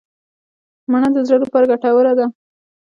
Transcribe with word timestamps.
مڼه 0.91 1.09
د 1.13 1.17
زړه 1.27 1.37
لپاره 1.43 1.69
ګټوره 1.71 2.13
ده. 2.19 2.25